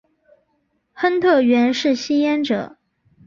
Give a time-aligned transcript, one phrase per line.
[0.93, 2.79] 亨特原是吸烟者。